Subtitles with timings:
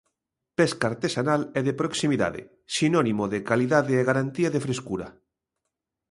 [0.57, 2.41] Pesca artesanal e de proximidade,
[2.77, 5.07] sinónimo de calidade e garantía de frescura.